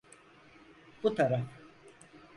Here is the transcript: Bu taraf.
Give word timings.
Bu 1.03 1.15
taraf. 1.15 1.47